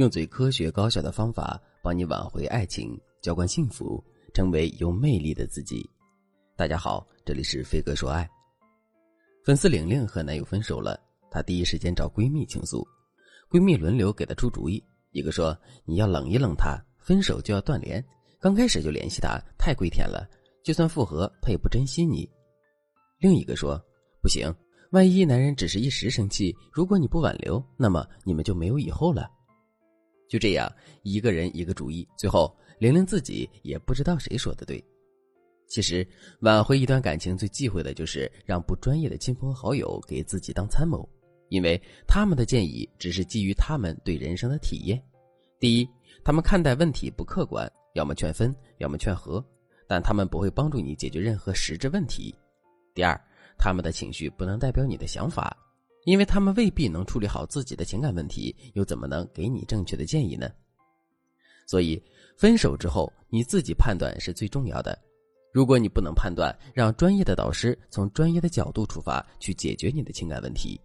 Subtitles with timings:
[0.00, 4.02] 用最科学高效的方法帮你挽回爱情，浇灌幸福，
[4.32, 5.86] 成为有魅力的自己。
[6.56, 8.26] 大家好，这里是飞哥说爱。
[9.44, 10.98] 粉丝玲玲和男友分手了，
[11.30, 12.82] 她第一时间找闺蜜倾诉，
[13.50, 14.82] 闺蜜轮流给她出主意。
[15.10, 18.02] 一个说你要冷一冷他，分手就要断联，
[18.40, 20.26] 刚开始就联系他太跪舔了，
[20.64, 22.26] 就算复合他也不珍惜你。
[23.18, 23.78] 另一个说
[24.22, 24.50] 不行，
[24.92, 29.30] 万一男人只是一时生气，如果你不挽留，那么你们就没有以后了。
[30.30, 34.82] 就这样，一个人一个主意，最后玲玲自己也不知道谁说的对。
[35.66, 36.06] 其实，
[36.40, 41.08] 挽回一段感情最忌讳的就是让不专业的亲朋好友给自己当参谋，
[41.48, 45.02] 因为他们的建议只是基于他们对人生的体验。
[45.58, 45.88] 第一，
[46.24, 49.44] 他们看待问题不客观，要么劝分，要么劝和，
[49.86, 52.34] 但他们不会帮助你解决任何实质问题。
[52.94, 53.20] 第二，
[53.58, 55.56] 他们的情绪不能代表你的想法。
[56.10, 60.50] 因为他们未必能处理好自己的情感问题，又怎么能给你正确的建议呢？
[61.68, 62.02] 所以，
[62.36, 64.98] 分手之后你自己判断是最重要的。
[65.52, 70.80] 如果你不能判断，让专业的导师从专业的角度出发去解决你的情感问题。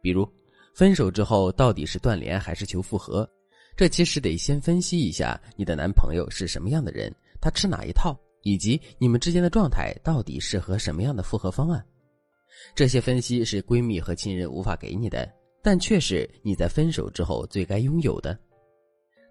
[0.00, 0.26] 比如，
[0.74, 3.28] 分手之后到底是断联还是求复合？
[3.76, 11.84] 这其实得先分析一下你的男朋友是什么样的人，他吃哪一套，以及你们之间的状态到底适合什么样的复合方案。
[12.74, 15.30] 这些分析是闺蜜和亲人无法给你的，
[15.62, 18.38] 但却是你在分手之后最该拥有的。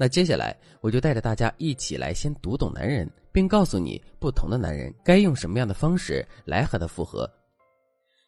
[0.00, 7.28] 那接下来，我就带着大家一起来先读懂男人，并告诉你不同的男人该用什么样的方式来和他复合。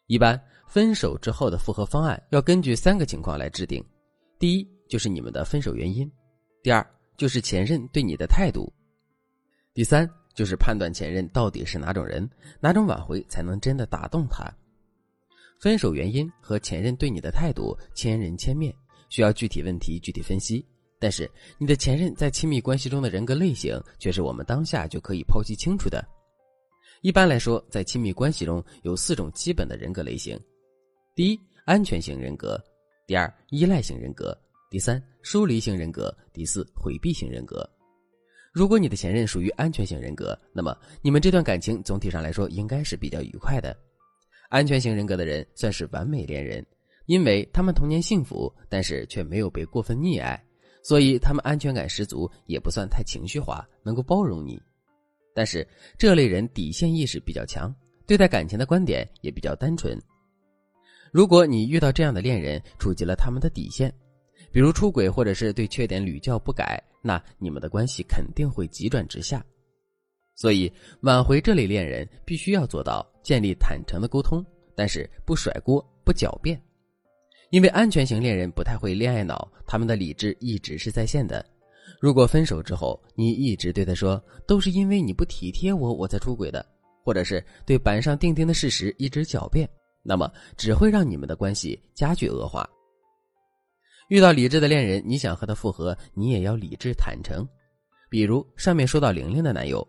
[0.07, 3.81] 一般分手之后的复合方案要根据三个情况来制定：
[4.37, 6.05] 第一，就是你们的分手原因；
[6.61, 8.69] 第二，就是前任对你的态度；
[9.73, 14.53] 第三，就是判断前任到底是哪种人，哪种挽回才能真的打动他。
[15.61, 18.73] 分手原因和前任对你的态度千人千面，
[19.09, 20.65] 需要具体问题具体分析。
[20.97, 26.03] 但是你的前任在亲密关系中的人格类型却是我们当下就可以剖析清楚的。
[27.03, 30.35] 一般来说，在亲密关系中有四种基本的人格类型：
[31.13, 32.57] 第一，安全型人格；
[33.05, 34.35] 第二，依赖型人格；
[34.71, 37.69] 第三，疏离型人格；第四，回避型人格。
[38.51, 43.77] 如果你的前任属于安全型人格，那么你们这段感情总体上来说应该是比较愉快的。
[44.51, 46.63] 安全型人格的人算是完美恋人，
[47.05, 50.37] 因为他们童年幸福，但是却没有被过分溺爱，
[50.83, 54.61] 所以他们安全感十足，也不算太情绪化，能够包容你。
[55.33, 55.65] 但是
[55.97, 57.73] 这类人底线意识比较强，
[58.05, 59.97] 对待感情的观点也比较单纯。
[61.13, 63.89] 如果你遇到这样的恋人，触及了他们的底线，
[64.51, 69.41] 比如出轨或者是对缺点屡教不改，那你们的关系肯定会急转直下。
[70.35, 74.45] 所以，挽回这类恋人，必须要做到建立坦诚的沟通，
[74.75, 76.61] 但是不甩锅、不狡辩。
[77.49, 81.45] 因为安全型恋人不太会恋爱脑，他们的理智一直是在线的。
[81.99, 86.65] 如果分手之后，你一直对他说都是因为你不体贴我，我才出轨的，
[87.03, 89.69] 或者是对板上钉钉的事实一直狡辩，
[90.01, 92.67] 那么只会让你们的关系加剧恶化。
[94.07, 97.47] 遇到理智的恋人，你想和他复合，你也要理智坦诚。
[98.09, 99.85] 比如上面说到玲玲的男友。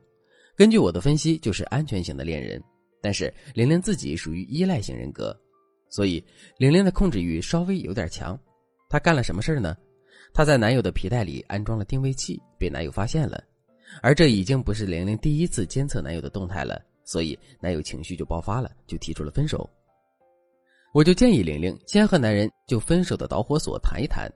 [0.54, 2.62] 根据我的分析，就是安全型的恋人，
[3.02, 5.36] 但是玲玲自己属于依赖型人格，
[5.90, 6.24] 所以
[6.56, 8.38] 玲玲的控制欲稍微有点强。
[8.88, 9.76] 她干了什么事呢？
[10.32, 13.42] 她在男友的皮带里安装了定位器，被男友发现了，
[14.00, 19.68] 而这已经不是玲玲第一次监测男友的动态了，所以男友情绪就爆发了，就提出了分手。
[20.94, 24.30] 我就建议玲玲先和男人就分手的导火索谈一谈，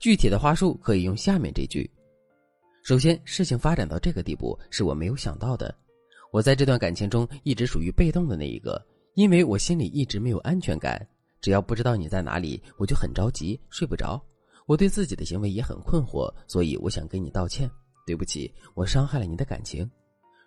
[0.00, 1.88] 具体的话术可以用下面这句。
[2.82, 5.74] 首先，事情发展到这个地步是我没有想到的。
[6.34, 8.84] 我在这段感情中一直属于被动的那一个，
[9.14, 11.00] 因为我心里一直没有安全感。
[11.40, 14.20] 只要不知道你在哪里，我就很着急，睡不着。
[14.66, 17.70] 我对自己的行为也很困惑，所以我想跟你道歉，
[18.04, 19.88] 对不起，我伤害了你的感情。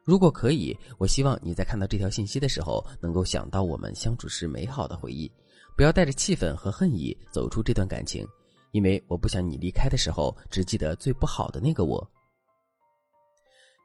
[0.03, 5.31] 如果可以，我希望你在看到这条信息的时候，能够想到我们相处时美好的回忆，
[5.77, 8.27] 不要带着气愤和恨意走出这段感情，
[8.73, 12.05] 因为我不想你离开的时候只记得最不好的那个我。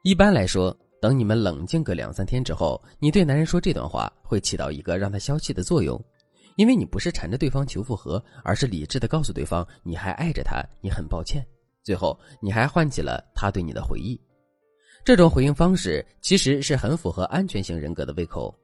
[0.03, 6.01] 一般来说，等你们冷静个两三天之后，你对男人说这段话，会起到一个让他消气的作用，
[6.55, 11.45] 因为你不是缠着对方求复合，而是理智的告诉对方你还爱着他，你很抱歉，
[11.83, 14.17] 最后你还唤起了他对你的回忆。
[15.03, 18.57] 这种回应方式其实是很符合安全型人格的胃口，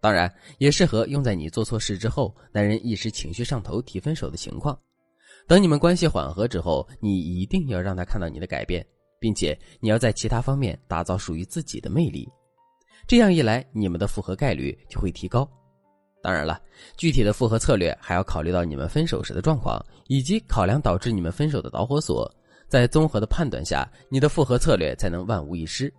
[0.00, 4.74] 当然也适合用在你做错事之后，男人一时情绪上头提分手的情况。
[5.46, 8.82] 等你们关系缓和之后，你一定要让他看到你的改变。
[9.22, 12.28] 并且你要在其他方面打造属于自己的魅力，
[13.06, 15.48] 这样一来，你们的复合概率就会提高。
[16.20, 16.60] 当然了，
[16.96, 22.28] 具体的复合策略还要考虑到你们分手时的状况，以及考量导致你们分手的导火索，
[22.66, 25.92] 在综合的判断下，你的复合策略才能万无一失。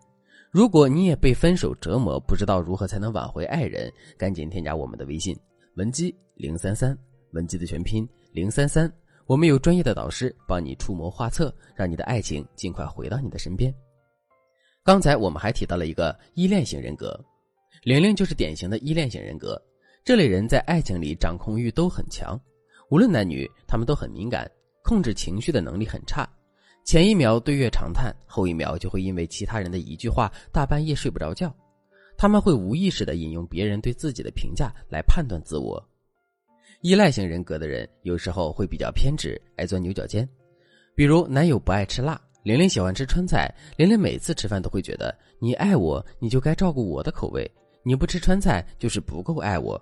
[0.52, 5.34] 如果你也被分手折磨，不知道如何才能挽回爱人，赶紧添加我们的微信
[5.76, 6.98] 文姬零三三，
[7.32, 8.92] 文姬的全拼零三三，
[9.26, 13.74] 我们有专业的导师帮你出谋划策，让你的爱情尽快回到你的身边。
[14.84, 17.18] 刚才我们还提到了一个依恋型人格，
[17.84, 19.62] 玲玲就是典型的依恋型人格。
[20.04, 22.38] 这类人在爱情里掌控欲都很强，
[22.90, 24.50] 无论男女，他们都很敏感，
[24.84, 26.28] 控制情绪的能力很差。
[26.84, 31.54] 前一秒对月长叹，后一秒就会因为其他人的一句话大半夜睡不着觉。
[32.18, 35.82] 他们会无意识的引用别人对自己的评价来判断自我。
[36.84, 40.28] 依赖型人格的人有时候会比较偏执，爱钻牛角尖。
[40.94, 47.50] 比如男友不爱吃辣，玲玲喜欢吃川菜，玲玲每次吃饭都会觉得你爱我，你就该照顾我的口味，
[47.86, 49.82] 你不吃川菜就是不够爱我。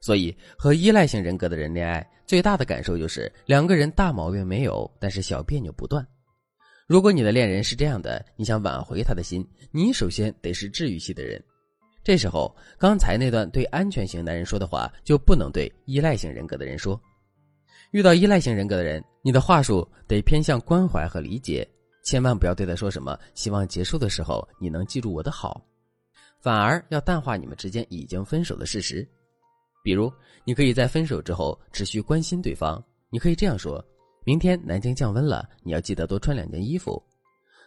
[0.00, 6.02] 所以，和依赖型人格的人恋爱，最大的感受就是两个人大毛病没有，但是小别扭不断。
[6.86, 11.38] 如果你的恋人是这样的，你想挽回他的心，你首先得是治愈系的人。
[12.08, 16.98] 这时候，刚才那段对安全型男人说的话，就不能对依赖型人格的人说。
[17.90, 21.68] 遇到依赖型人格的人，你的话术得偏向关怀和理解，
[22.06, 25.62] 千万不要对他说什么“希望结束的时候你能记住我的好”，
[26.40, 29.06] 反而要淡化你们之间已经分手的事实。
[29.84, 30.10] 比如，
[30.46, 32.82] 你可以在分手之后持续关心对方。
[33.10, 33.84] 你可以这样说
[34.24, 37.02] ：“明天南京降温了，你要记得多穿两件衣服。”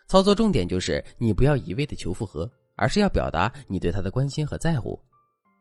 [0.09, 2.51] 操作重点就是你不要一味的求复合，
[2.81, 4.99] 而是要表达你对他的关心和在乎。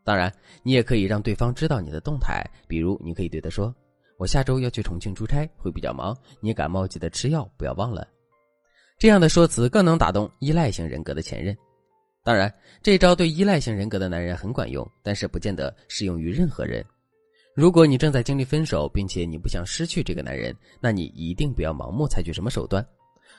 [0.02, 0.32] 当然，
[0.62, 2.42] 你也可以让对方知道你的动态。
[2.66, 3.74] 比如，你可以对他说
[4.16, 8.08] ：“我下周要去重庆出差，会比较忙，你感冒记得吃药，不要忘了。”
[8.98, 11.54] 这样的说辞更能打动依赖型人格的前任。
[12.24, 12.50] 当然，
[12.82, 16.82] 这招对依赖型人格的男人很管用，但是不见得适用于任何人。
[17.54, 22.82] 如果你正在经历分手，并且你不想失去这个男人，那你一定不要盲目采取什么手段。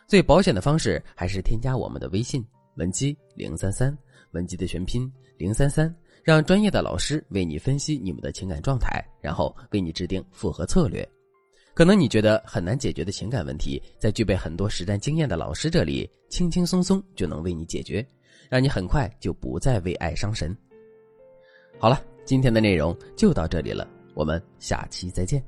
[0.07, 2.45] 最保险的方式还是添加我们的微信
[2.75, 3.97] 文姬零三三，
[4.31, 11.07] 文姬的全拼零三三，让专业的老师为你分析你们的情感状态，然后为你制定复合策略。
[11.73, 18.05] 可能你觉得很难解决的情感问题，在具备很多实战经验的老师这里，轻轻松松就能为你解决。
[18.49, 20.53] 让你很快就不再为爱伤神。
[21.79, 25.41] 好了，今天的内容就到这里了，我们下期再见。